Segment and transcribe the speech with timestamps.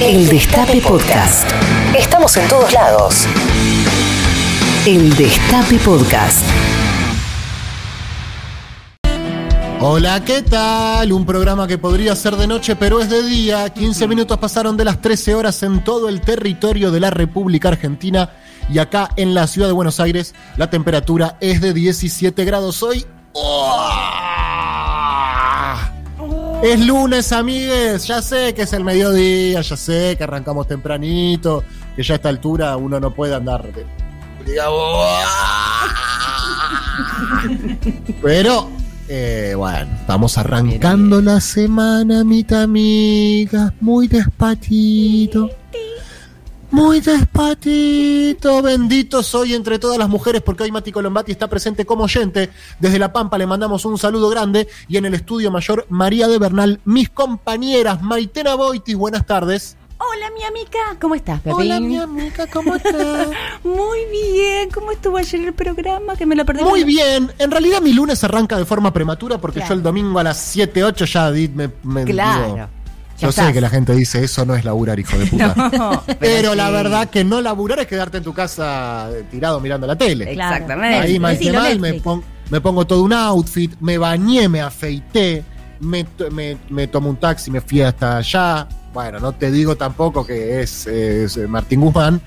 [0.00, 1.50] El Destape Podcast.
[1.98, 3.26] Estamos en todos lados.
[4.86, 6.44] El Destape Podcast.
[9.80, 11.12] Hola, ¿qué tal?
[11.12, 13.68] Un programa que podría ser de noche, pero es de día.
[13.70, 18.30] 15 minutos pasaron de las 13 horas en todo el territorio de la República Argentina.
[18.70, 23.04] Y acá en la ciudad de Buenos Aires, la temperatura es de 17 grados hoy.
[23.32, 24.47] ¡Oh!
[26.62, 28.06] Es lunes, amigues.
[28.06, 31.62] Ya sé que es el mediodía, ya sé que arrancamos tempranito,
[31.94, 33.62] que ya a esta altura uno no puede andar.
[33.72, 33.86] de-
[34.44, 35.06] digamos,
[38.22, 38.70] Pero,
[39.08, 45.50] eh, bueno, estamos arrancando la semana, mitad amigas, muy despatito.
[46.70, 52.04] Muy despatito, bendito soy entre todas las mujeres porque hoy Mati Colombati está presente como
[52.04, 52.50] oyente.
[52.78, 56.38] Desde La Pampa le mandamos un saludo grande y en el estudio mayor María de
[56.38, 59.76] Bernal, mis compañeras Maitena Boitis, buenas tardes.
[60.00, 60.78] Hola, mi amiga.
[61.00, 61.58] ¿Cómo estás, Pepín?
[61.58, 63.28] Hola mi amiga, ¿cómo estás?
[63.64, 64.70] Muy bien.
[64.70, 66.14] ¿Cómo estuvo ayer el programa?
[66.16, 66.62] Que me lo perdí.
[66.62, 69.74] Muy bien, en realidad mi lunes arranca de forma prematura porque Claro.
[69.74, 72.44] yo el domingo a las 7, 8 ya me, me Claro.
[72.54, 72.68] digo,
[73.18, 75.70] Ya yo sé que la gente dice eso no es laburar, hijo de puta.
[75.76, 76.72] No, Pero la sí.
[76.72, 80.30] verdad que no laburar es quedarte en tu casa eh, tirado mirando la tele.
[80.32, 80.98] Exactamente.
[80.98, 82.02] Ahí mal que mal, me, Netflix.
[82.04, 85.44] pon- me pongo todo un outfit, me bañé, me afeité,
[85.80, 88.66] me, me, me tomo un taxi, me fui hasta allá.
[88.94, 92.20] Bueno, no te digo tampoco que es, es, eh, Martín Guzmán,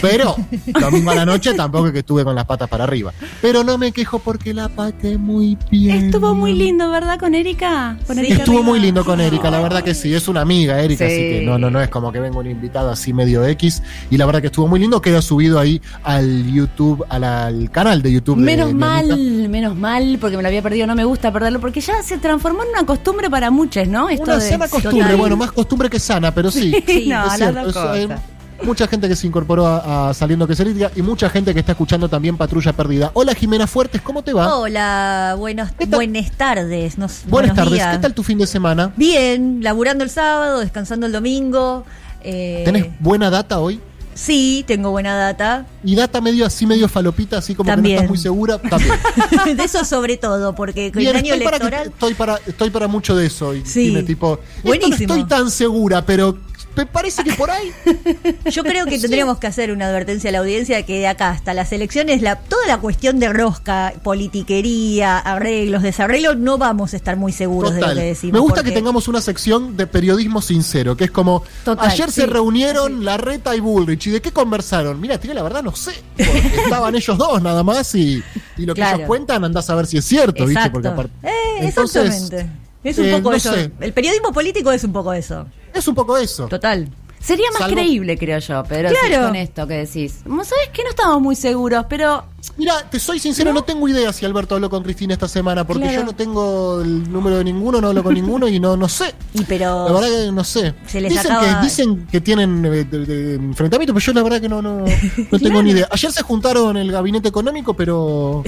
[0.00, 0.36] pero
[0.80, 3.12] domingo a la noche tampoco es que estuve con las patas para arriba.
[3.42, 6.06] Pero no me quejo porque la paté muy bien.
[6.06, 7.18] Estuvo muy lindo, ¿verdad?
[7.18, 7.96] Con Erika.
[8.06, 10.80] Con Sí, Erika estuvo muy lindo con Erika, la verdad que sí, es una amiga
[10.82, 11.12] Erika, Sí.
[11.12, 13.82] así que no, no, no es como que venga un invitado así medio X.
[14.10, 18.02] Y la verdad que estuvo muy lindo, queda subido ahí al YouTube, al, al canal
[18.02, 18.36] de YouTube.
[18.36, 22.02] Menos mal, menos mal, porque me lo había perdido, no me gusta perderlo, porque ya
[22.02, 24.08] se transformó en una costumbre para muchos, ¿no?
[24.08, 25.16] Esto Una de- sana costumbre, Total.
[25.16, 26.72] bueno, más costumbre que sana, pero sí.
[26.86, 28.20] Sí, no, es las cierto, dos.
[28.62, 31.60] Mucha gente que se incorporó a, a Saliendo que se lidia y mucha gente que
[31.60, 33.10] está escuchando también Patrulla Perdida.
[33.14, 34.56] Hola Jimena Fuertes, ¿cómo te va?
[34.56, 36.98] Hola, buenos, buenas tardes.
[36.98, 37.96] nos- Buenas buenos tardes, días.
[37.96, 38.92] ¿qué tal tu fin de semana?
[38.96, 41.84] Bien, laburando el sábado, descansando el domingo.
[42.22, 43.80] eh, ¿Tenés buena data hoy?
[44.14, 45.64] Sí, tengo buena data.
[45.84, 47.94] Y data medio así, medio falopita, así como que no También.
[47.98, 48.58] estás muy segura.
[48.58, 48.92] También.
[49.56, 51.88] de eso sobre todo, porque con Bien, el año estoy, para que- electoral.
[51.94, 53.54] estoy, para, estoy para mucho de eso.
[53.54, 53.86] Y Sí.
[53.90, 55.14] dime, tipo, esto no Buenísimo.
[55.14, 56.36] estoy tan segura, pero
[56.78, 57.72] me parece que por ahí.
[58.50, 61.30] Yo creo que tendríamos que hacer una advertencia a la audiencia de que de acá
[61.30, 66.96] hasta las elecciones, la, toda la cuestión de rosca, politiquería, arreglos, desarreglos, no vamos a
[66.96, 68.34] estar muy seguros de lo que decimos.
[68.34, 72.22] Me gusta que tengamos una sección de periodismo sincero, que es como, Total, ayer se
[72.22, 72.26] sí.
[72.28, 75.00] reunieron Larreta y Bullrich, ¿y de qué conversaron?
[75.00, 78.22] Mira, tío, la verdad no sé, porque estaban ellos dos nada más y,
[78.56, 78.98] y lo que Claro.
[78.98, 80.70] ellos cuentan andás a ver si es cierto, ¿viste?
[80.70, 81.12] Porque aparte...
[81.24, 81.30] Eh,
[81.62, 82.68] Entonces, exactamente.
[82.84, 83.52] Es un eh, poco no eso.
[83.52, 83.72] sé.
[83.80, 85.46] El periodismo político es un poco eso.
[85.74, 86.48] Es un poco eso.
[86.48, 86.88] Total.
[87.20, 89.26] Sería más Salvo- creíble, creo yo, pero Claro.
[89.26, 90.20] con esto que decís.
[90.24, 92.24] ¿Sabes que No estamos muy seguros, pero
[92.56, 95.82] Mira, te soy sincero, no, tengo idea si Alberto habló con Cristina esta semana, porque
[95.82, 95.98] Claro.
[96.00, 99.12] yo no tengo el número de ninguno, no hablo con ninguno y no, no sé.
[99.34, 100.74] Y pero La verdad que no sé.
[100.86, 104.22] Se les dicen, acaba- que, dicen que tienen eh, de- de- enfrentamiento, pero yo la
[104.22, 104.84] verdad que no, no,
[105.30, 105.88] no tengo ni idea.
[105.90, 108.42] Ayer se juntaron el gabinete económico, pero,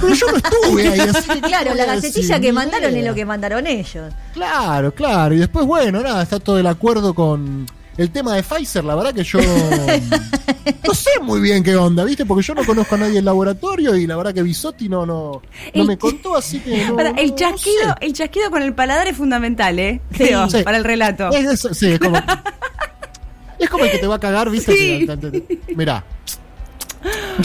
[0.00, 1.00] pero yo no estuve ahí.
[1.00, 3.00] Así claro, ¿qué la gacetilla que mandaron idea.
[3.02, 4.12] es lo que mandaron ellos.
[4.32, 5.34] Claro, claro.
[5.34, 7.66] Y después, bueno, nada, está todo el acuerdo con
[7.98, 8.84] el tema de Pfizer.
[8.84, 12.24] La verdad que yo no sé muy bien qué onda, ¿viste?
[12.26, 15.42] Porque yo no conozco a nadie del laboratorio y la verdad que Bisotti no, no,
[15.74, 18.06] no me contó, así que no, Para, no- el no chasquido, sé.
[18.06, 20.00] el chasquido con el paladar es fundamental, ¿eh?
[20.12, 20.62] Creo, Sí.
[20.62, 21.30] para el relato.
[21.32, 22.16] Es sí, es como.
[23.58, 24.72] es como el que te va a cagar, ¿viste?
[24.76, 25.06] Sí.
[25.74, 26.04] Mirá.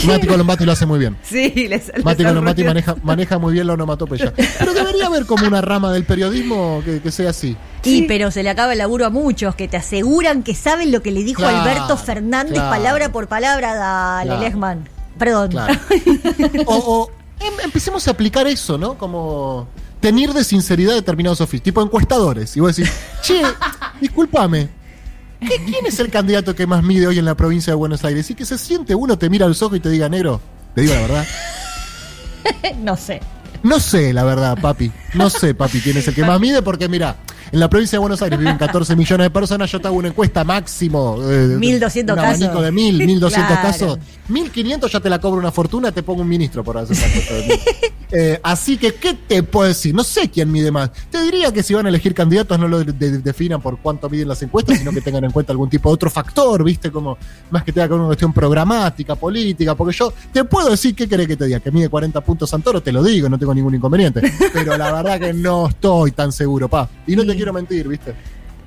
[0.08, 1.18] Mati Colombati lo hace muy bien.
[1.22, 4.34] Sí, les, les Mati Colombati maneja, maneja muy bien la onomatopeya.
[4.58, 7.56] Pero debería haber como una rama del periodismo que, que sea así.
[7.84, 11.02] Y pero se le acaba el laburo a muchos que te aseguran que saben lo
[11.02, 12.70] que le dijo Claro, Alberto Fernández claro.
[12.70, 13.74] palabra por palabra.
[13.76, 14.42] Dale, Claro.
[14.42, 14.90] Lechman.
[15.18, 15.52] Perdón.
[16.66, 18.98] O, o em- empecemos a aplicar eso, ¿no?
[18.98, 19.68] Como
[20.00, 22.56] tener de sinceridad determinados oficios, tipo encuestadores.
[22.58, 22.92] Y vos decís,
[23.22, 23.42] che,
[24.02, 24.70] discúlpame.
[25.40, 28.30] ¿qué- ¿Quién es el candidato que más mide hoy en la provincia de Buenos Aires?
[28.30, 30.40] Y que se siente uno, te mira a los ojos y te diga, negro,
[30.76, 31.26] te digo la verdad.
[32.80, 33.22] no sé.
[33.64, 34.92] No sé, la verdad, papi.
[35.14, 37.16] No sé, papi, quién es el que más mide, porque mira,
[37.52, 40.08] en la provincia de Buenos Aires viven 14 millones de personas, yo te hago una
[40.10, 41.18] encuesta máximo.
[41.30, 42.64] eh, 1200 un abanico casos.
[42.64, 43.68] de 1000, 1200 Claro.
[43.68, 44.00] casos.
[44.30, 47.34] 1500 ya te la cobro una fortuna, te pongo un ministro por hacer esa cosa
[47.36, 47.54] de mí.
[48.14, 49.96] Eh, así que, ¿qué te puedo decir?
[49.96, 50.92] No sé quién mide más.
[51.10, 54.10] Te diría que si van a elegir candidatos no lo de- de- definan por cuánto
[54.10, 56.92] miden las encuestas, sino que tengan en cuenta algún tipo de otro factor, ¿viste?
[56.92, 57.18] Como
[57.52, 61.08] más que tenga que ver una cuestión programática, política, porque yo te puedo decir, ¿qué
[61.08, 61.62] querés que te diga?
[61.62, 64.22] Que mide 40 puntos Santoro, te lo digo, no tengo ningún inconveniente.
[64.52, 66.90] Pero la verdad que no estoy tan seguro, pa.
[67.08, 67.32] Y no te.
[67.42, 68.14] quiero mentir, ¿viste?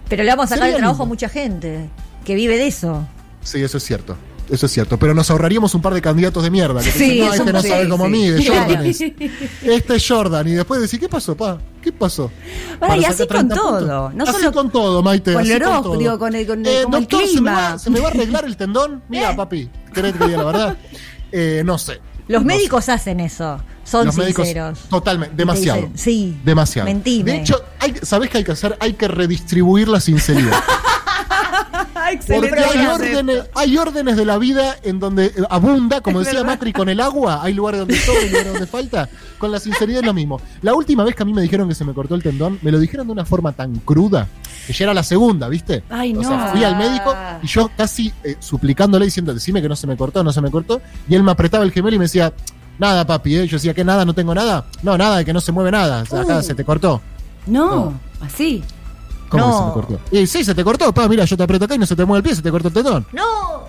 [0.09, 1.05] Pero le vamos a sacar el trabajo lindo.
[1.05, 1.89] a mucha gente.
[2.25, 3.07] que vive de eso.
[3.43, 4.17] Sí, eso es cierto.
[4.51, 6.83] Eso es cierto, pero nos ahorraríamos un par de candidatos de mierda.
[6.83, 7.87] Que Sí, dicen, no, eso este no sí, sabe
[8.43, 8.49] sí.
[8.49, 9.01] Jordan es.
[9.63, 10.49] Este es Jordan.
[10.49, 11.59] Y después decir, ¿qué pasó, pa?
[11.81, 12.31] ¿Qué pasó?
[12.99, 15.33] Y así con 30 todo, no así solo con todo, Maite.
[15.33, 15.59] con el
[15.99, 17.79] digo, con el- con Eh, como el doctor, ¿se me, va, clima.
[17.79, 19.03] ¿se me va a arreglar el tendón?
[19.09, 20.77] Mira, papi, ¿querés que diga la verdad?
[21.33, 22.01] Eh, no sé.
[22.29, 23.59] Los No médicos hacen eso.
[23.85, 24.79] Son Los médicos, sinceros.
[24.89, 25.81] totalmente, demasiado.
[25.83, 26.37] dicen, sí.
[26.45, 26.87] Demasiado.
[26.89, 27.31] Mentime.
[27.33, 28.77] De hecho, hay, ¿sabés qué hay que hacer?
[28.81, 30.53] Hay que redistribuir la sinceridad.
[32.29, 36.45] Porque hay órdenes, hay órdenes de la vida en donde abunda, como decía.
[36.45, 37.41] Macri, con el agua.
[37.43, 39.09] Hay lugares donde sobra y lugares donde falta.
[39.39, 40.41] Con la sinceridad es lo mismo.
[40.63, 42.71] La última vez que a mí me dijeron que se me cortó el tendón, me
[42.71, 44.27] lo dijeron de una forma tan cruda
[44.67, 45.83] que ya era la segunda, ¿viste?
[45.91, 46.53] Ay, O sea, no.
[46.53, 50.23] fui al médico y yo casi eh, suplicándole diciendo, decime que no se me cortó,
[50.25, 50.81] no se me cortó.
[51.09, 52.33] Y él me apretaba el gemelo y me decía,
[52.79, 53.47] nada, papi, ¿eh?
[53.47, 54.05] Yo decía, ¿qué nada?
[54.05, 54.65] ¿No tengo nada?
[54.83, 56.03] No, nada, de que no se mueve nada.
[56.03, 56.43] O sea, acá Uh.
[56.43, 57.01] se te cortó.
[57.47, 58.01] No, No.
[58.21, 58.63] así.
[59.29, 59.51] ¿Cómo No.
[59.53, 60.01] que se me cortó?
[60.17, 62.05] Y sí, se te cortó, pa, mira, yo te aprieto acá y no se te
[62.05, 63.07] mueve el pie, se te cortó el tendón.
[63.13, 63.65] No.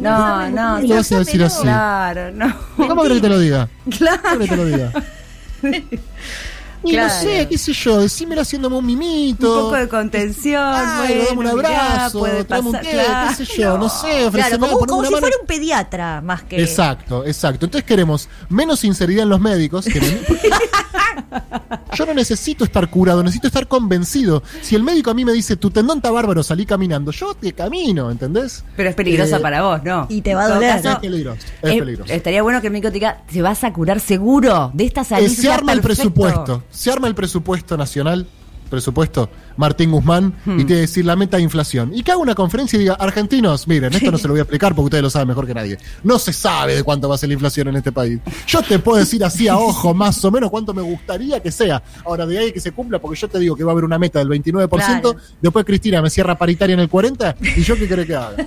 [0.00, 0.74] No, no.
[0.76, 1.62] ¿Cómo le vas a decir así?
[1.62, 2.54] Claro, no.
[2.76, 3.68] ¿Cómo querés que te lo diga?
[3.96, 4.20] Claro.
[4.22, 4.92] ¿Cómo que te lo diga?
[6.84, 7.12] Y Claro.
[7.14, 9.62] no sé, qué sé yo, decímelo haciéndome un Un mimito.
[9.64, 10.62] poco de contención.
[10.74, 13.28] Ay, bueno, dame un abrazo, un té, claro.
[13.36, 15.20] qué sé yo, no, sé, Claro, como, como si mano.
[15.20, 16.60] fuera un pediatra más que.
[16.62, 17.64] Exacto, exacto.
[17.66, 19.84] Entonces queremos menos sinceridad en los médicos.
[19.86, 20.00] que
[21.94, 24.42] Yo no necesito estar curado, necesito estar convencido.
[24.60, 27.52] Si el médico a mí me dice, tu tendón está bárbaro, salí caminando, yo te
[27.52, 28.64] camino, ¿entendés?
[28.76, 30.06] Pero es peligrosa Eh, para vos, ¿no?
[30.10, 30.76] y te va a doler.
[30.82, 32.12] caso, Es peligroso, es eh, peligroso.
[32.12, 35.04] Estaría bueno que el médico te diga, te vas a curar seguro de esta Eh,
[35.04, 35.28] salida.
[35.30, 38.26] se arma el presupuesto, se arma el presupuesto nacional,
[38.68, 41.92] presupuesto Martín Guzmán, y te decir la meta de inflación.
[41.94, 44.42] Y que haga una conferencia y diga, argentinos, miren, esto no se lo voy a
[44.42, 45.78] explicar porque ustedes lo saben mejor que nadie.
[46.02, 48.20] No se sabe de cuánto va a ser la inflación en este país.
[48.46, 51.82] Yo te puedo decir así a ojo, más o menos, cuánto me gustaría que sea.
[52.04, 53.98] Ahora, de ahí que se cumpla, porque yo te digo que va a haber una
[53.98, 55.16] meta del 29%, Claro.
[55.40, 58.36] después Cristina me cierra paritaria en el 40%, y yo qué querés que haga.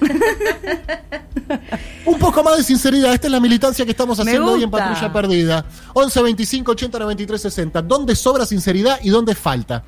[2.06, 3.14] Un poco más de sinceridad.
[3.14, 4.70] Esta es la militancia que estamos haciendo hoy en.
[4.72, 5.66] Patrulla Perdida.
[5.94, 7.82] 11 25 80 93 60.
[7.82, 9.84] ¿Dónde sobra sinceridad y dónde falta?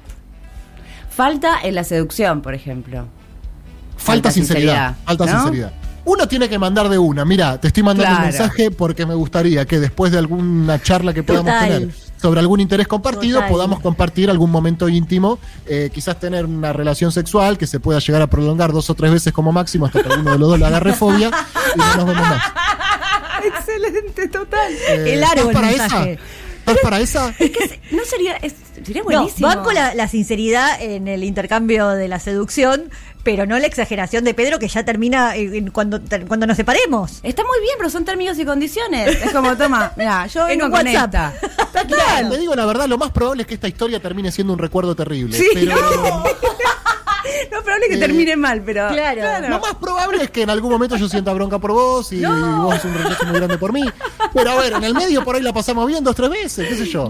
[1.15, 3.05] Falta en la seducción, por ejemplo.
[3.97, 4.95] Falta, Falta sinceridad.
[4.95, 5.31] sinceridad, Falta ¿no?
[5.43, 5.73] sinceridad.
[6.03, 7.23] Uno tiene que mandar de una.
[7.25, 8.25] Mira, te estoy mandando Claro.
[8.25, 11.69] un mensaje porque me gustaría que después de alguna charla que podamos Total.
[11.69, 13.51] tener sobre algún interés compartido, Total.
[13.51, 15.37] podamos compartir algún momento íntimo,
[15.67, 19.11] eh, quizás tener una relación sexual que se pueda llegar a prolongar dos o tres
[19.11, 21.29] veces como máximo hasta que alguno de los dos le agarre fobia
[21.75, 22.43] y no nos vemos más.
[23.45, 24.71] Excelente, total.
[24.89, 26.13] Eh, El largo ¿Estás el para mensaje.
[26.13, 26.21] esa?
[26.61, 27.33] ¿Estás para esa?
[27.91, 28.53] No sería, es-
[28.85, 29.47] sería No, buenísimo.
[29.47, 32.89] banco la, la sinceridad en el intercambio de la seducción,
[33.23, 36.57] pero no la exageración de Pedro que ya termina en- en cuando, ter- cuando nos
[36.57, 37.19] separemos.
[37.23, 39.21] Está muy bien, pero son términos y condiciones.
[39.23, 41.33] Es como, toma, mira, yo En vengo un con WhatsApp.
[41.43, 41.85] esta.
[41.87, 42.29] Claro.
[42.29, 44.95] te digo la verdad, lo más probable es que esta historia termine siendo un recuerdo
[44.95, 45.37] terrible.
[45.37, 46.23] Sí, pero No
[47.41, 48.87] es probable que Eh, termine mal, pero.
[48.89, 49.49] claro.
[49.49, 52.83] lo más probable es que en algún momento yo sienta bronca por vos y vos
[52.85, 53.83] un rechazo muy grande por mí.
[54.33, 56.75] Pero a ver, en el medio por ahí la pasamos bien dos, tres veces, qué
[56.75, 57.07] sé yo.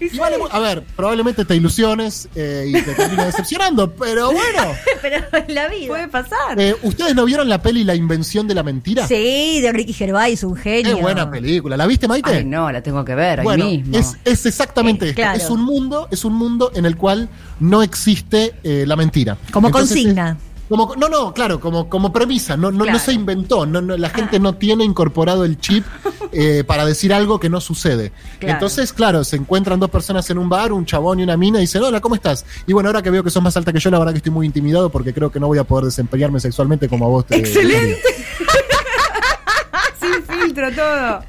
[0.00, 4.72] Y vale mu- a ver, probablemente te ilusiones eh, y te termine decepcionando, pero bueno.
[5.02, 5.88] Pero en la vida.
[5.88, 6.58] Puede pasar.
[6.60, 9.06] Eh, ¿Ustedes no vieron la peli La invención de la mentira?
[9.06, 10.96] Sí, de Ricky Gervais, un genio.
[10.96, 11.76] Qué buena película.
[11.76, 12.30] ¿La viste, Maite?
[12.30, 13.96] Ay, no, la tengo que ver Bueno, hoy mismo.
[13.96, 15.22] es, es exactamente Eh, esto.
[15.22, 15.38] claro.
[15.38, 17.28] Es un mundo, es un mundo en el cual
[17.60, 19.07] no existe eh, la mentira.
[19.52, 20.30] Como Entonces, consigna.
[20.32, 24.10] es- como, no, no, claro, como, como premisa, no, no, se inventó, no, no, la
[24.10, 25.82] gente no tiene incorporado el chip
[26.32, 28.12] eh, para decir algo que no sucede.
[28.38, 28.52] Claro.
[28.52, 31.62] Entonces, claro, se encuentran dos personas en un bar, un chabón y una mina, y
[31.62, 32.44] dicen, hola, ¿cómo estás?
[32.66, 34.32] Y bueno, ahora que veo que sos más alta que yo, la verdad que estoy
[34.32, 37.36] muy intimidado porque creo que no voy a poder desempeñarme sexualmente como a vos te
[37.38, 38.02] Excelente.
[40.00, 41.20] Sin filtro todo.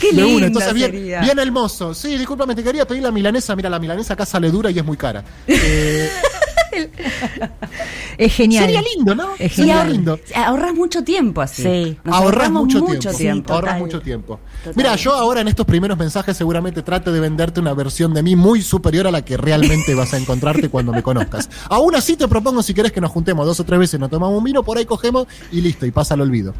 [0.00, 1.20] Qué De linda una, entonces bien, sería.
[1.20, 1.94] bien el mozo.
[1.94, 3.56] Sí, discúlpame, te quería pedir la milanesa.
[3.56, 5.24] Mira, la milanesa acá sale dura y es muy cara.
[5.46, 6.10] Eh,
[8.18, 8.64] Es genial.
[8.64, 9.30] sería lindo, ¿no?
[9.38, 9.92] Es sería genial.
[9.92, 10.20] lindo.
[10.36, 11.62] Ahorras mucho tiempo así.
[11.62, 11.98] Sí.
[12.04, 13.16] Nos ahorras ahorramos mucho, mucho tiempo.
[13.18, 13.52] tiempo.
[13.54, 14.40] ahorras mucho tiempo.
[14.62, 14.74] Total.
[14.76, 18.36] Mira, yo ahora en estos primeros mensajes seguramente trate de venderte una versión de mí
[18.36, 21.50] muy superior a la que realmente vas a encontrarte cuando me conozcas.
[21.68, 24.38] Aún así te propongo si querés que nos juntemos dos o tres veces, nos tomamos
[24.38, 26.54] un vino, por ahí cogemos y listo, y pasa al olvido.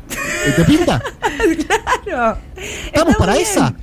[0.48, 1.02] ¿Y ¿Te pinta?
[2.04, 2.38] Claro.
[2.56, 3.46] ¿Estamos Está para bien.
[3.46, 3.74] esa?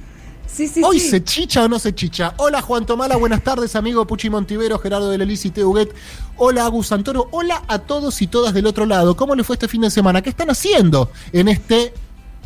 [0.61, 1.09] Sí, sí, Hoy sí.
[1.09, 2.35] se chicha o no se chicha.
[2.37, 5.91] Hola Juan Tomala, buenas tardes, amigo Puchi Montivero, Gerardo de Lelis y Teuguet.
[6.37, 7.29] Hola Agus Santoro.
[7.31, 9.17] Hola a todos y todas del otro lado.
[9.17, 10.21] ¿Cómo les fue este fin de semana?
[10.21, 11.95] ¿Qué están haciendo en este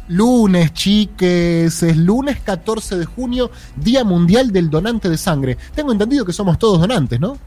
[0.08, 1.84] lunes, chiques?
[1.84, 5.58] Es lunes 14 de junio, Día Mundial del Donante de Sangre.
[5.76, 7.38] Tengo entendido que somos todos donantes, ¿no?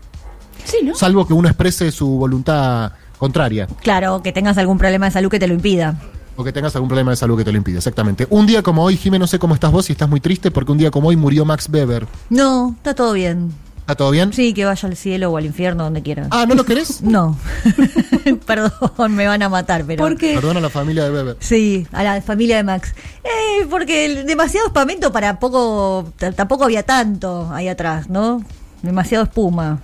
[0.64, 0.94] Sí, ¿no?
[0.94, 3.66] Salvo que uno exprese su voluntad contraria.
[3.80, 5.98] Claro, que tengas algún problema de salud que te lo impida.
[6.40, 8.28] O que tengas algún problema de salud que te lo impide, exactamente.
[8.30, 10.70] Un día como hoy, Jimé, no sé cómo estás vos y estás muy triste porque
[10.70, 12.06] un día como hoy murió Max Weber.
[12.30, 13.52] No, está todo bien.
[13.80, 14.32] ¿Está todo bien?
[14.32, 16.28] Sí, que vaya al cielo o al infierno, donde quiera.
[16.30, 17.02] Ah, ¿no lo querés?
[17.02, 17.36] No.
[18.46, 18.70] Perdón,
[19.16, 20.04] me van a matar, pero.
[20.04, 20.34] ¿Por qué?
[20.34, 21.36] Perdón a la familia de Bebe.
[21.40, 22.94] Sí, a la familia de Max.
[23.24, 26.12] Eh, porque el- demasiado espamento para poco.
[26.36, 28.44] Tampoco había tanto ahí atrás, ¿no?
[28.82, 29.80] Demasiado espuma.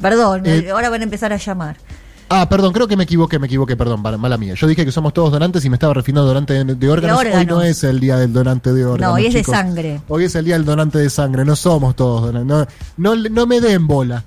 [0.00, 1.78] Perdón, Eh, ahora van a empezar a llamar.
[2.34, 4.54] Ah, perdón, creo que me equivoqué, me equivoqué, perdón, mala, mía.
[4.54, 7.20] Yo dije que somos todos donantes y me estaba refiriendo a donante de, de órganos.
[7.20, 9.06] Hoy no es el día del donante de órganos.
[9.06, 10.00] No, hoy es de sangre.
[10.08, 12.74] Hoy es el día del donante de sangre, no somos todos donantes.
[12.96, 14.24] No, no, no me den bola.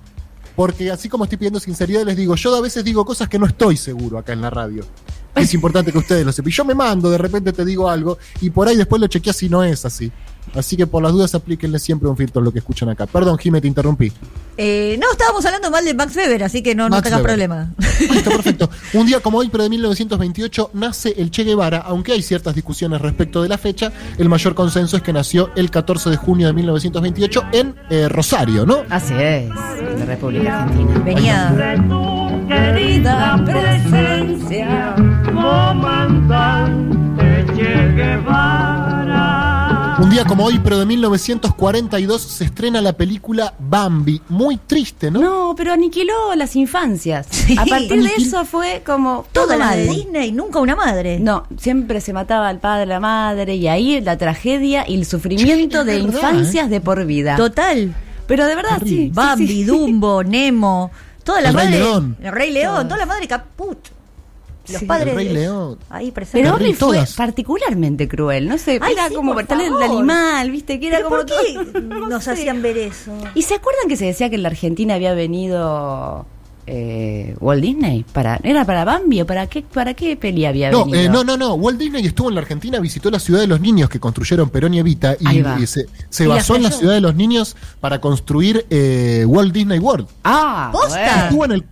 [0.56, 3.48] Porque así como estoy pidiendo sinceridad, les digo, yo a veces digo cosas que no
[3.48, 4.86] estoy seguro acá en la radio.
[5.34, 6.50] Es importante que ustedes lo sepan.
[6.50, 9.36] Y Yo me mando, de repente te digo algo, y por ahí después lo chequeas
[9.36, 10.12] si no es así.
[10.54, 13.06] Así que por las dudas aplíquenle siempre un filtro a lo que escuchan acá.
[13.08, 14.12] Perdón, Jimé, te interrumpí.
[14.58, 17.34] Eh, no, estábamos hablando mal de Max Weber, así que no, no tengas Weber.
[17.34, 17.74] problema.
[18.00, 18.70] Listo, perfecto.
[18.94, 23.02] Un día como hoy, pero de 1928, nace el Che Guevara, aunque hay ciertas discusiones
[23.02, 26.54] respecto de la fecha, el mayor consenso es que nació el 14 de junio de
[26.54, 28.84] 1928 en eh, Rosario, ¿no?
[28.90, 31.00] Así es, en la República Argentina.
[31.04, 31.76] Venía.
[32.48, 34.96] Querida presencia.
[36.36, 38.75] comandante Che Guevara.
[39.98, 44.22] Un día como hoy, pero de 1942, se estrena la película Bambi.
[44.28, 45.22] Muy triste, ¿no?
[45.22, 47.28] No, pero aniquiló las infancias.
[47.30, 47.56] Sí.
[47.58, 51.20] A partir de eso fue como Toda todo la de Disney, nunca una madre.
[51.20, 55.86] No, siempre se mataba al padre, la madre, y ahí la tragedia y el sufrimiento
[55.86, 57.38] de verdad, infancias de por vida.
[57.38, 57.94] Total.
[58.28, 58.90] Pero de verdad, sí.
[58.90, 59.64] sí, Bambi, sí.
[59.64, 60.92] Dumbo, Nemo,
[61.24, 61.80] toda la El Rey madre.
[61.80, 62.18] León.
[62.22, 62.88] El Rey León, Todas.
[62.88, 63.78] toda la madre caput.
[64.70, 64.86] Los Sí.
[64.86, 65.10] padres.
[65.10, 65.78] El Rey de- León.
[65.90, 66.42] Ahí presentes.
[66.42, 67.14] Pero Bambi fue todas.
[67.14, 71.10] particularmente cruel, no sé, Ay, era sí, como tal el animal, viste, que era ¿Pero
[71.10, 72.32] como por qué todo- no nos sé.
[72.32, 73.12] hacían ver eso?
[73.36, 76.26] ¿Y se acuerdan que se decía que en la Argentina había venido
[76.68, 78.04] eh, Walt Disney?
[78.12, 81.00] Para, ¿Era para Bambi o para qué, para qué peli había No, venido?
[81.00, 81.54] eh, no, no, no.
[81.54, 84.74] Walt Disney estuvo en la Argentina, visitó la ciudad de los niños que construyeron Perón
[84.74, 88.02] y Evita y, se, se Y la basó en la ciudad de los niños para
[88.02, 90.08] construir eh, Walt Disney World.
[90.24, 90.98] Ah, ¿Posta?
[90.98, 91.24] bueno.
[91.24, 91.66] Estuvo en el,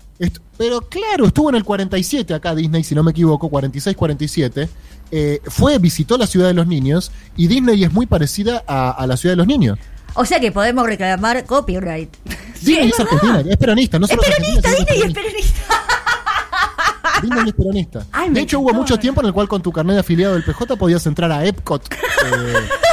[0.64, 4.70] pero claro, estuvo en el 47 acá Disney, si no me equivoco, 46-47.
[5.12, 9.06] Eh, fue, visitó la ciudad de los niños y Disney es muy parecida a, a
[9.06, 9.78] la ciudad de los niños.
[10.14, 12.16] O sea que podemos reclamar copyright.
[12.62, 15.84] Disney es, argentina, es peronista, no Es solo es peronista, Disney es peronista.
[17.22, 18.06] Disney es peronista.
[18.14, 20.44] Ay, de hecho, hubo mucho tiempo en el cual con tu carnet de afiliado del
[20.46, 21.94] PJ podías entrar a Epcot.
[21.94, 22.54] eh,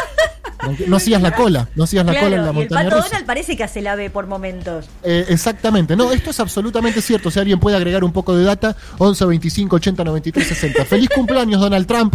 [0.86, 2.96] no hacías la cola, no hacías la cola en la Claro, y el montaña pato
[2.96, 3.08] rusa.
[3.08, 4.86] Donald parece que hace la B por momentos.
[5.02, 7.30] Eh, exactamente, no, esto es absolutamente cierto.
[7.30, 10.84] Si alguien puede agregar un poco de data, 11 25 80 93 60.
[10.84, 12.14] Feliz cumpleaños, Donald Trump.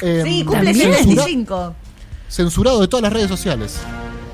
[0.00, 0.92] Eh, Sí, cumple también.
[0.92, 1.74] 75.
[2.28, 3.78] censurado de todas las redes sociales.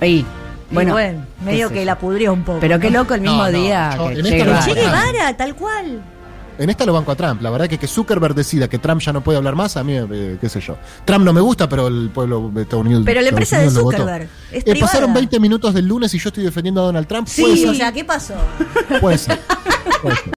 [0.01, 0.25] Ahí.
[0.71, 2.61] Bueno, Bueno, medio que la pudrió un poco.
[2.61, 4.75] Pero qué loco el mismo No, no, día yo que en Che.
[4.75, 6.01] Guevara, tal cual.
[6.61, 7.41] En esta lo banco a Trump.
[7.41, 9.95] La verdad que que Zuckerberg decida que Trump ya no puede hablar más, a mí,
[9.97, 10.77] eh, qué sé yo.
[11.07, 13.03] Trump no me gusta, pero el pueblo de Estados Unidos.
[13.07, 13.71] Pero la empresa de.
[13.71, 17.27] Zuckerberg es Eh, pasaron 20 minutos del lunes y yo estoy defendiendo a Donald Trump.
[17.29, 18.35] Sí, o sea, ¿qué pasó?
[19.01, 19.41] puede ser.
[20.03, 20.33] Puede ser.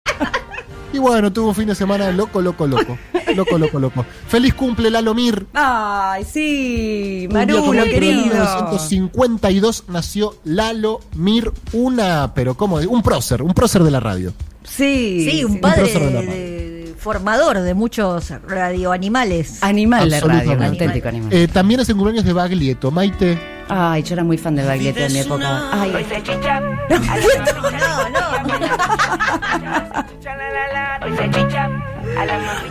[0.94, 2.98] Y bueno, tuvo un fin de semana loco, loco, loco.
[3.36, 4.06] Loco, loco, loco.
[4.28, 5.48] Feliz cumple, Lalo Mir.
[5.54, 8.24] Ay, sí, Marulo, pero en querido.
[8.26, 12.76] 1952 nació Lalo Mir, una, pero ¿cómo?
[12.78, 14.34] Un prócer, un prócer de la radio.
[14.64, 15.58] Sí, Sí, un sí.
[15.60, 19.62] padre prócer de la de- de- formador de muchos radioanimales.
[19.62, 21.34] Animal de radio, un auténtico animal.
[21.34, 22.92] Eh, también es el cumpleaños de Baglietto.
[22.92, 23.38] Maite,
[23.70, 25.70] Ay, yo era muy fan de Baglietto en mi época.
[25.72, 25.92] Ay,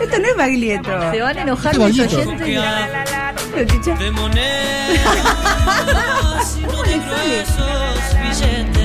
[0.01, 1.11] esto no es Baglietto.
[1.11, 2.17] Se van a enojar Qué mis bonito.
[2.17, 2.47] oyentes.
[3.99, 4.97] De monedas
[6.57, 8.82] y no de gruesos billetes.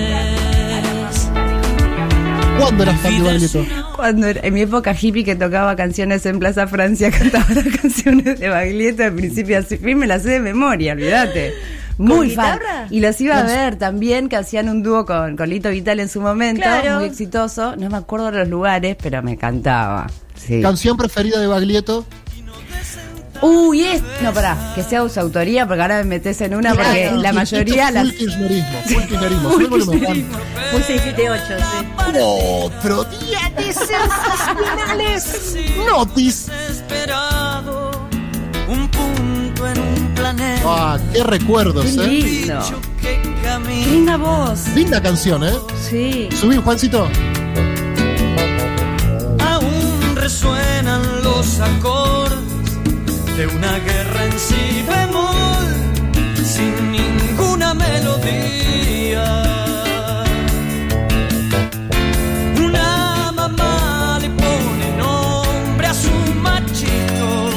[2.79, 3.67] ¿Cuándo eras fan de Baglietto?
[3.97, 8.39] Cuando era- en mi época hippie que tocaba canciones en Plaza Francia, cantaba las canciones
[8.41, 11.53] de Baglietto de principio a fin, me las sé de memoria, olvídate.
[11.99, 12.61] Muy fan.
[12.91, 16.09] Y los iba a ver también, que hacían un dúo con, con Lito Vital en
[16.09, 17.01] su momento, Claro.
[17.01, 17.75] muy exitoso.
[17.75, 20.07] No me acuerdo de los lugares, pero me cantaba.
[20.37, 20.63] Sí.
[20.63, 22.07] ¿Canción preferida de Baglietto?
[23.43, 24.03] Uy, es.
[24.23, 27.17] No, pará, que sea su autoría, porque ahora me metes en una, porque Claro.
[27.23, 28.01] la mayoría Esto
[28.91, 29.49] full kirchnerismo.
[30.73, 31.87] Muy 678, sí.
[32.21, 35.57] Otro día de sensacionales.
[35.89, 36.47] Notis.
[38.69, 40.63] Un punto en un planeta.
[40.65, 42.09] Ah, qué recuerdos, Qué ¿eh?
[42.09, 42.61] lindo.
[43.01, 43.21] Qué
[43.87, 44.69] linda voz.
[44.75, 45.53] Linda canción, ¿eh?
[45.89, 46.29] Sí.
[46.39, 47.09] Subí, Juancito.
[49.41, 51.98] Aún resuenan los acordes
[53.39, 55.69] de una guerra en si bemol,
[56.45, 59.27] sin ninguna melodía.
[62.67, 66.11] Una mamá le pone nombre a su
[66.43, 67.53] machito,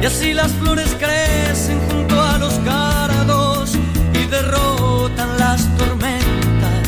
[0.00, 3.76] y así las flores crecen junto a los cardos
[4.14, 6.86] y derrotan las tormentas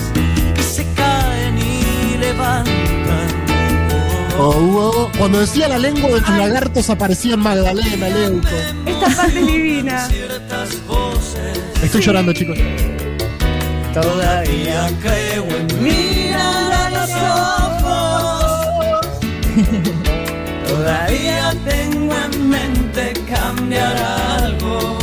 [0.56, 2.97] y se caen y levantan
[4.38, 4.58] Leuco.
[4.58, 5.10] Hugo.
[5.18, 8.48] Cuando decía la lengua de los lagartos aparecía Magdalena, Leuco.
[8.86, 10.08] Esta parte divina.
[11.82, 12.58] Estoy llorando, chicos.
[13.92, 17.10] Todavía creo en mirar a los
[17.80, 19.08] ojos.
[20.68, 24.98] Todavía tengo en mente cambiar algo.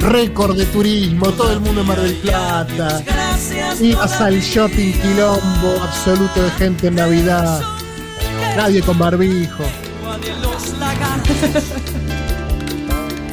[0.00, 3.00] Récord de turismo, todo el mundo en Mar del Plata.
[3.06, 7.62] Gracias Ibas al shopping quilombo absoluto de gente en Navidad.
[8.56, 9.64] Nadie con barbijo.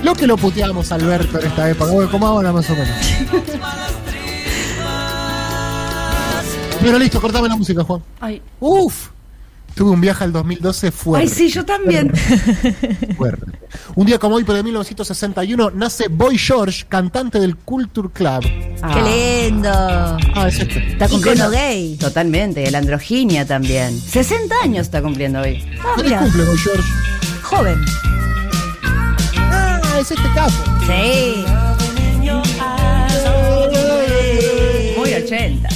[0.04, 1.92] Lo que lo puteamos a Alberto en esta época.
[1.92, 2.90] Bueno, como ahora más o menos.
[6.82, 8.02] Pero listo, cortame la música, Juan.
[8.20, 9.11] Ay, Uf.
[9.76, 11.28] Tuve un viaje al 2012 fuerte.
[11.28, 12.12] ay, sí, yo también.
[13.18, 13.46] fuerte.
[13.96, 18.44] Un día como hoy, pero de 1961, nace Boy George, cantante del Culture Club.
[18.82, 19.70] Ah, ¡Qué lindo!
[19.72, 20.92] Ah, es este.
[20.92, 21.98] Está Icono cumpliendo gay.
[21.98, 23.98] Totalmente, el androginia también.
[24.00, 25.64] 60 años está cumpliendo hoy.
[25.80, 26.84] Ah, ¿Feliz mira, cumple, Boy George?
[27.44, 27.86] joven.
[29.38, 30.54] Ah, es este capo.
[30.86, 31.46] Sí.
[34.98, 35.70] Muy 80.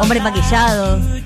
[0.00, 1.17] Hombre maquillado.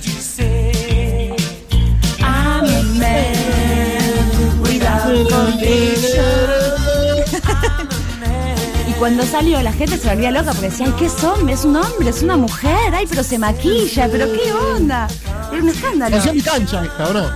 [8.87, 11.54] Y cuando salió la gente se volvía loca porque decía, ay, ¿qué es hombre?
[11.54, 15.09] Es un hombre, es una mujer, ay, pero se maquilla, pero qué onda.
[15.52, 16.16] Era un escándalo.
[16.16, 17.31] Canción mi cancha esta, ¿o no?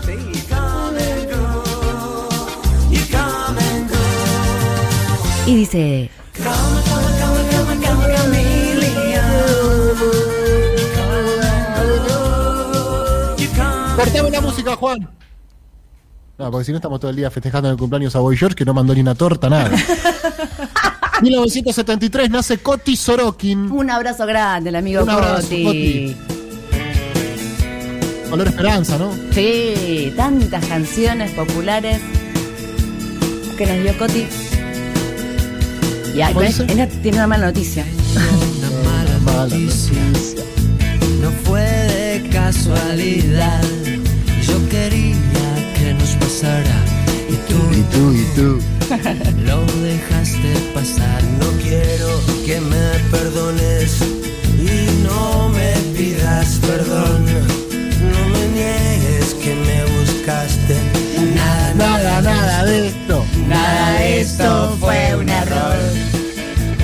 [5.46, 6.10] Y dice,
[13.96, 15.15] Cortame la música, Juan.
[16.38, 18.64] No, porque si no estamos todo el día festejando el cumpleaños a Boy George que
[18.66, 19.70] no mandó ni una torta, nada.
[21.22, 23.72] 1973 nace Coti Sorokin.
[23.72, 25.64] un abrazo grande, el amigo Un abrazo, Coti.
[25.64, 26.16] Coti.
[28.28, 29.12] Color Esperanza, ¿no?
[29.32, 32.00] Sí, tantas canciones populares
[33.56, 34.26] que nos dio Coti.
[36.14, 36.34] Y ahí,
[37.02, 37.86] tiene una mala noticia.
[39.24, 39.46] Mala
[41.22, 43.62] No fue de casualidad.
[44.46, 44.95] Yo quería
[46.36, 48.60] Y tú Y tú, y tú.
[49.46, 51.22] lo dejaste pasar.
[51.40, 54.02] No quiero que me perdones
[54.60, 57.24] y no me pidas perdón.
[57.24, 60.76] No me niegues que me buscaste.
[61.34, 63.24] Nada, Nada, nada de esto.
[63.48, 65.76] Nada de esto fue un error.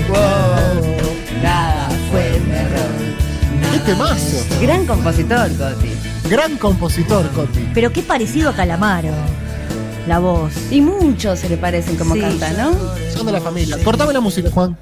[0.08, 0.96] Wow,
[1.42, 3.70] nada fue un error.
[3.70, 4.46] ¡Qué temazo!
[4.62, 6.01] Gran compositor, Coti.
[6.32, 7.68] Gran compositor, Coti.
[7.74, 9.10] Pero qué parecido a Calamaro.
[10.08, 10.54] La voz.
[10.70, 12.22] Y muchos se le parecen como Sí.
[12.22, 12.72] canta, ¿no?
[13.14, 13.76] Son de la familia.
[13.84, 14.78] Cortame la música, Juan.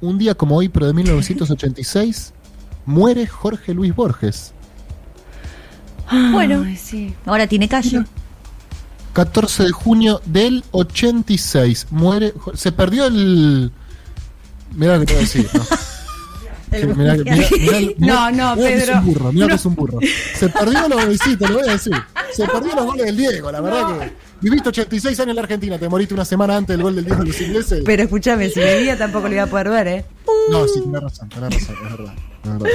[0.00, 2.32] Un día como hoy, pero de 1986,
[2.84, 4.52] muere Jorge Luis Borges.
[6.32, 6.64] Bueno.
[6.66, 7.14] Ay, sí.
[7.24, 8.02] Ahora tiene calle.
[9.12, 11.86] 14 de junio del 86.
[11.90, 12.34] Muere.
[12.54, 13.70] Se perdió el.
[14.74, 15.48] Mirá lo que te voy a decir.
[15.54, 15.62] No.
[16.70, 17.14] Mirá mirá-
[17.58, 18.98] mirá- No, no, mirá que es Pedro.
[18.98, 19.98] un burro, mirá que es un burro.
[20.34, 21.92] Se perdió los golecitos, lo voy a decir.
[22.32, 24.12] Se perdió los goles del Diego, la verdad que.
[24.40, 27.22] Viviste 86 años en la Argentina, te moriste una semana antes del gol del Diego
[27.22, 27.82] de los ingleses.
[27.84, 30.04] Pero escúchame, si bebía tampoco lo iba a poder ver, ¿eh?
[30.50, 32.12] No, sí, tenés razón, tenés razón, es verdad.
[32.44, 32.68] Verdad.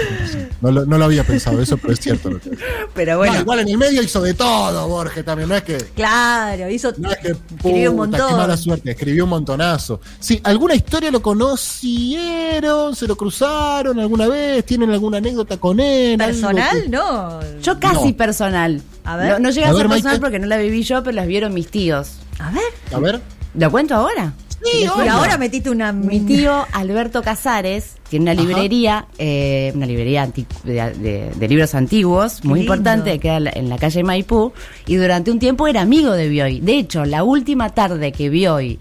[0.62, 2.30] No, lo, no lo había pensado eso, pero es cierto.
[2.30, 2.52] Lo que...
[2.94, 5.50] Pero No, bueno, igual en el medio hizo de todo, Borges también.
[5.50, 5.78] No es que.
[5.96, 6.94] Claro, hizo.
[6.98, 7.30] No es que.
[7.32, 8.28] escribió un montón.
[8.30, 10.00] Qué mala suerte, escribió un montonazo.
[10.20, 12.96] Sí, ¿alguna historia lo conocieron?
[12.96, 14.66] ¿Se lo cruzaron alguna vez?
[14.66, 16.18] ¿Tienen alguna anécdota con él?
[16.18, 17.40] Personal, que- no.
[17.62, 18.18] yo casi No.
[18.18, 18.82] personal.
[19.06, 19.32] A ver.
[19.34, 20.04] No, no llega A a, ver, ser Maite.
[20.04, 22.12] personal porque no la viví yo, pero las vieron mis tíos.
[22.40, 22.64] A ver.
[22.94, 23.22] A ver.
[23.56, 24.34] ¿Lo cuento ahora?
[24.64, 25.92] Sí, Y ahora metiste una.
[25.92, 31.76] Mi tío Alberto Casares tiene una librería, eh, una librería anti- de, de- de libros
[31.76, 32.74] antiguos, muy lindo.
[32.74, 34.54] importante, que queda en la- calle Maipú,
[34.88, 36.60] y durante un tiempo era amigo de Bioy.
[36.62, 38.80] De hecho, la última tarde que Bioy,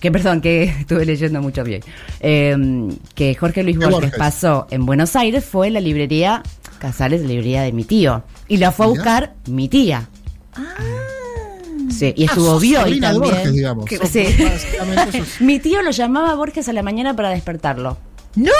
[0.00, 1.82] que perdón, que estuve leyendo mucho Bioy,
[2.20, 2.56] eh,
[3.14, 4.14] que Jorge Luis Borges, Borges.
[4.18, 6.42] pasó en Buenos Aires fue en la librería
[6.78, 8.22] Casares, la librería de mi tío.
[8.48, 10.08] Y la fue a buscar mi tía.
[12.00, 13.34] Sí, y Ah, estuvo Bioy sobrina de también.
[13.34, 13.84] Borges, digamos.
[13.84, 14.24] Que- sí.
[15.44, 17.98] Mi tío lo llamaba a Borges a la mañana para despertarlo.
[18.36, 18.52] ¡No!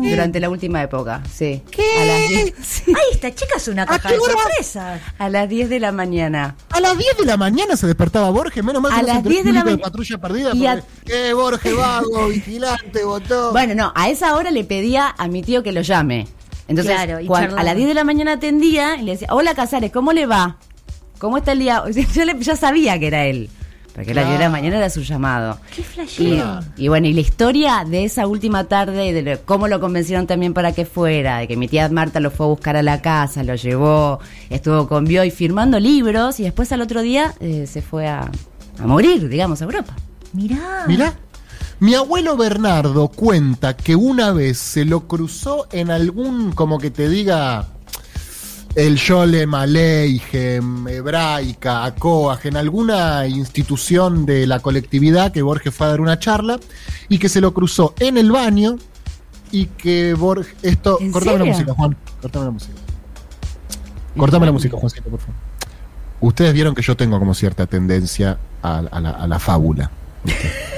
[0.00, 1.62] Durante la última época, sí.
[1.70, 1.82] ¿Qué?
[2.00, 2.84] A las 10, sí.
[2.94, 5.00] Ay, esta chica es una caja qué de sorpresas.
[5.18, 6.54] A las 10 de la mañana.
[6.70, 9.32] A las 10 de la mañana se despertaba Borges, menos mal que A las enteró
[9.32, 10.50] 10 de la público maña- patrulla perdida.
[10.54, 13.52] Y a- porque, eh, Borges, vago, vigilante, botón.
[13.52, 16.28] Bueno, no, a esa hora le pedía a mi tío que lo llame.
[16.68, 19.54] Entonces, Claro, y cuan- a las 10 de la mañana atendía y le decía, hola
[19.54, 20.58] Casares, ¿cómo le va?
[21.22, 21.84] ¿Cómo está el día?
[22.14, 23.48] Yo le- ya sabía que era él.
[23.94, 24.28] Porque la Claro.
[24.30, 25.58] diez de la mañana era su llamado.
[25.72, 26.60] Qué Y, flashero.
[26.76, 30.52] y bueno, y la historia de esa última tarde, de lo- cómo lo convencieron también
[30.52, 33.44] para que fuera, de que mi tía Marta lo fue a buscar a la casa,
[33.44, 34.18] lo llevó,
[34.50, 38.30] estuvo con Bioy firmando libros y después al otro día eh, se fue a,
[38.82, 39.94] a morir, digamos, a Europa.
[40.32, 40.86] Mirá.
[40.88, 41.12] Mirá.
[41.78, 47.08] Mi abuelo Bernardo cuenta que una vez se lo cruzó en algún, como que te
[47.10, 47.68] diga,
[48.74, 55.90] el Yolem Aleichem, Hebraica, Acoaj, en alguna institución de la colectividad que Borges fue a
[55.90, 56.58] dar una charla
[57.08, 58.76] y que se lo cruzó en el baño
[59.50, 60.54] y que Borges.
[60.62, 60.98] Esto.
[61.00, 61.96] ¿En Cortame la música, Juan.
[62.20, 62.74] Cortame la música.
[64.16, 65.34] Cortame la música, Juancito, por favor.
[66.20, 69.90] Ustedes vieron que yo tengo como cierta tendencia a, a la, a la fábula.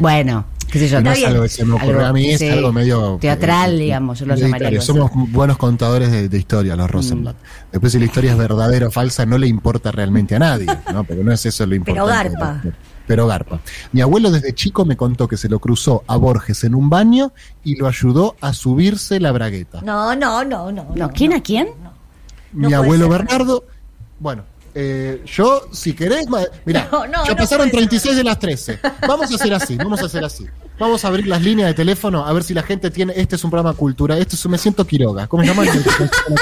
[0.00, 0.98] Bueno, qué sé yo.
[0.98, 1.28] Es bien.
[1.28, 3.18] algo que se me ocurrió a mí, es algo medio.
[3.20, 4.80] Teatral, eh, digamos, yo lo llamaría.
[4.80, 7.36] Somos buenos contadores de, de historia, los Rosenblatt.
[7.70, 11.04] Después, si la historia es verdadera o falsa, no le importa realmente a nadie, ¿no?
[11.04, 12.30] Porque no es eso lo Pero importante.
[12.38, 12.62] garpa.
[13.06, 13.60] Pero garpa.
[13.92, 17.32] Mi abuelo desde chico me contó que se lo cruzó a Borges en un baño
[17.62, 19.80] y lo ayudó a subirse la bragueta.
[19.82, 20.86] No, no, no, no.
[20.94, 21.68] No, ¿quién a quién?
[22.52, 23.18] Mi no abuelo ser.
[23.18, 23.64] Bernardo,
[24.20, 26.26] bueno, eh, yo, si querés,
[26.64, 27.88] mirá, No, no, ya no pasaron puede ser.
[27.88, 28.80] 36 de las 13.
[29.06, 30.46] Vamos a hacer así, vamos a hacer así.
[30.78, 33.12] Vamos a abrir las líneas de teléfono a ver si la gente tiene.
[33.16, 34.16] Este es un programa cultura.
[34.18, 35.26] Este es un, me siento Quiroga.
[35.26, 35.64] ¿Cómo se llama?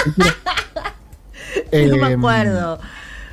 [0.05, 0.35] cultura?
[1.73, 2.79] No me Eh, acuerdo.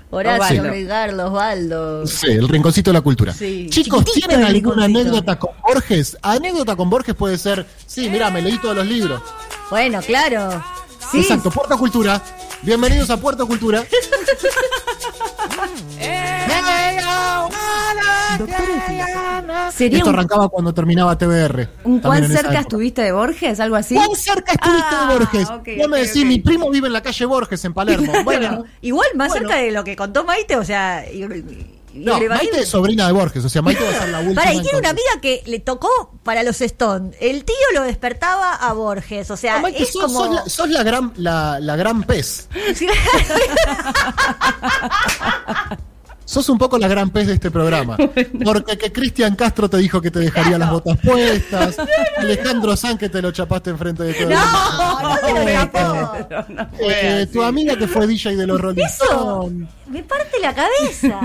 [0.10, 0.72] Horacio, Osvaldo.
[0.74, 2.08] Ricardo, Osvaldo.
[2.08, 3.34] Sí, el rinconcito de la cultura.
[3.34, 3.68] Sí.
[3.70, 6.18] Chicos, ¿tienen alguna anécdota con Borges?
[6.22, 9.22] Anécdota con Borges puede ser, sí, mira, me leí todos los libros.
[9.70, 10.64] Bueno, claro.
[11.12, 11.20] Sí.
[11.20, 12.22] Exacto, Puerto Cultura.
[12.64, 13.84] Bienvenidos a Puerto Cultura.
[19.72, 21.70] Sería Esto un, arrancaba cuando terminaba TBR.
[21.84, 23.96] un cuán cerca estuviste de Borges, algo así.
[23.96, 25.50] ¿Cuán cerca estuviste Ah, de Borges?
[25.50, 28.12] ok, Vos me decís, mi primo vive en la calle Borges, en Palermo.
[28.24, 29.48] Bueno, Igual más Bueno.
[29.48, 31.06] cerca de lo que contó Maite, o sea.
[31.98, 34.42] No, Maite es sobrina de Borges, o sea, Maite va a ser la última.
[34.42, 35.90] Para, y en tiene una amiga que le tocó
[36.24, 37.12] para los Stone.
[37.20, 40.20] El tío lo despertaba a Borges, o sea, No, Maite, es sos, como...
[40.26, 42.48] sos la, sos la gran, la, la gran pez.
[46.28, 47.96] Sos un poco la gran pez de este programa.
[48.44, 51.78] Porque que Cristian Castro te dijo que te dejaría las botas puestas.
[52.18, 54.42] Alejandro San que te lo chapaste enfrente de todo el mundo.
[54.78, 56.28] no, no se lo escapó.
[56.82, 59.70] Eh, tu amiga que fue DJ de los Rolling Stones.
[59.88, 61.22] me parte la cabeza.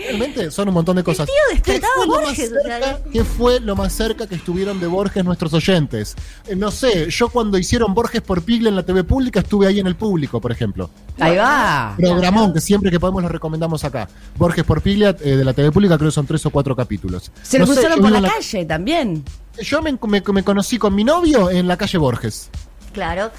[0.00, 1.26] Realmente son un montón de cosas.
[1.26, 4.26] tío despertaba ¿Qué fue, lo más Borges, o sea, cerca, qué fue lo más cerca
[4.26, 6.16] que estuvieron de Borges nuestros oyentes?
[6.48, 9.78] Eh, no sé, yo cuando hicieron Borges por Pigle en la TV pública estuve ahí
[9.80, 10.90] en el público, por ejemplo.
[11.18, 11.94] Ahí va.
[11.98, 14.08] Programón que siempre que podemos lo recomendamos acá.
[14.36, 17.30] Borges por Piglia eh, de la TV pública creo que son tres o cuatro capítulos.
[17.42, 19.24] Se lo No cruzaron por la calle también.
[19.60, 22.48] Yo me, me- me conocí con mi novio en la calle Borges.
[22.92, 23.30] Claro.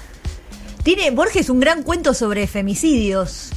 [0.82, 3.50] Tiene Borges un gran cuento sobre femicidios.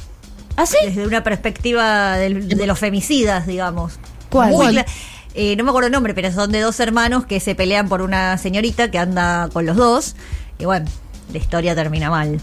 [0.56, 0.76] ¿Ah, sí?
[0.84, 3.98] Desde una perspectiva del- de los femicidas, digamos.
[4.30, 4.48] ¿Cuál?
[4.50, 4.74] Muy ¿Cuál?
[4.76, 4.86] cla-
[5.34, 8.00] eh, no me acuerdo el nombre, pero son de dos hermanos que se pelean por
[8.02, 10.16] una señorita que anda con los dos.
[10.58, 10.86] Y bueno,
[11.32, 12.40] la historia termina mal.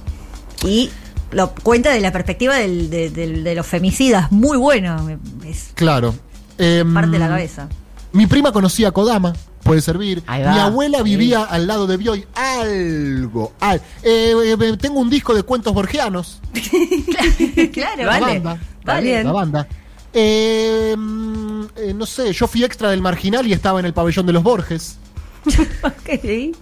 [0.64, 0.92] Y
[1.32, 4.32] lo cuenta de la perspectiva del- de, los femicidas.
[4.32, 5.18] Muy bueno.
[5.46, 6.14] Es Claro.
[6.60, 7.68] Em, parte de la cabeza.
[8.12, 10.24] Mi prima conocía a Kodama, puede servir.
[10.28, 11.04] Mi abuela Sí.
[11.06, 12.26] vivía al lado de Bioy.
[12.36, 13.54] Algo.
[13.60, 16.40] al- eh, eh, tengo un disco de cuentos borgianos.
[17.74, 18.04] claro.
[18.04, 18.40] La Vale.
[18.40, 18.60] banda.
[19.02, 19.26] Bien.
[19.26, 19.68] La banda.
[20.14, 24.26] Eh, mm, eh, no sé, yo fui extra del marginal y estaba en el pabellón
[24.28, 24.98] de los Borges.
[25.84, 26.54] Ok.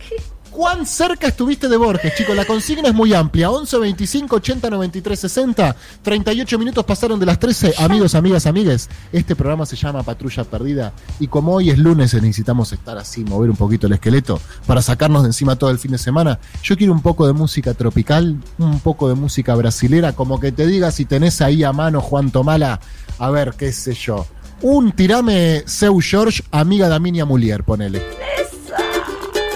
[0.51, 2.35] ¿Cuán cerca estuviste de Borges, chicos?
[2.35, 3.49] La consigna es muy amplia.
[3.49, 5.75] 11, 25, 80, 93, 60.
[6.01, 7.75] 38 minutos pasaron de las 13.
[7.77, 10.91] Amigos, amigas, amigues, este programa se llama Patrulla Perdida.
[11.21, 14.81] Y como hoy es lunes y necesitamos estar así, mover un poquito el esqueleto para
[14.81, 18.37] sacarnos de encima todo el fin de semana, yo quiero un poco de música tropical,
[18.57, 22.29] un poco de música brasilera, como que te diga si tenés ahí a mano Juan
[22.29, 22.81] Tomala,
[23.19, 24.27] a ver, qué sé yo.
[24.61, 28.01] Un tirame Seu George, amiga de Aminia Mulier, ponele.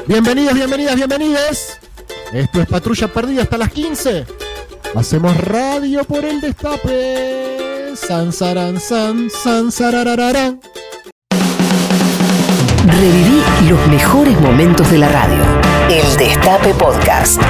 [0.07, 1.79] Bienvenidas, bienvenidas, bienvenidas.
[2.31, 4.25] Esto es Patrulla Perdida hasta las 15.
[4.93, 7.93] Hacemos radio por el destape.
[7.95, 10.59] San, saran, san, san, sararararán.
[12.85, 15.43] Reviví los mejores momentos de la radio.
[15.89, 17.41] El Destape Podcast.